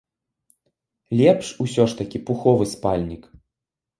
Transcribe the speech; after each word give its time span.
Лепш 1.19 1.51
усё 1.65 1.85
ж 1.91 1.99
такі 2.01 2.21
пуховы 2.29 2.65
спальнік. 2.75 3.23